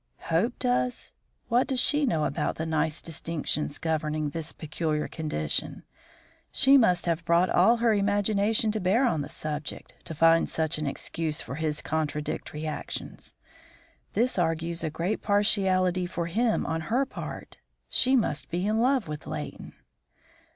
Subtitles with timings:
[0.31, 1.13] "Hope does?
[1.47, 5.83] What does she know about the nice distinctions governing this peculiar condition?
[6.51, 10.79] She must have brought all her imagination to bear on the subject, to find such
[10.79, 13.35] an excuse for his contradictory actions.
[14.13, 17.57] This argues a great partiality for him on her part.
[17.87, 19.73] She must be in love with Leighton."